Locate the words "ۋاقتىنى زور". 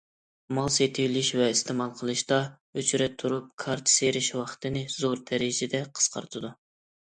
4.41-5.25